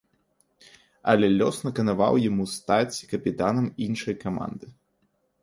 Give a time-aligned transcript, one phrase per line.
[1.11, 4.65] Але лёс наканаваў яму стаць капітанам іншай каманды.